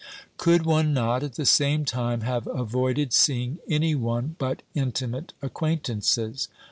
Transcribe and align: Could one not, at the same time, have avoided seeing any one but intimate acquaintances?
Could 0.37 0.65
one 0.65 0.95
not, 0.95 1.21
at 1.21 1.35
the 1.35 1.45
same 1.45 1.85
time, 1.85 2.21
have 2.21 2.47
avoided 2.47 3.13
seeing 3.13 3.59
any 3.69 3.93
one 3.93 4.35
but 4.39 4.63
intimate 4.73 5.33
acquaintances? 5.43 6.47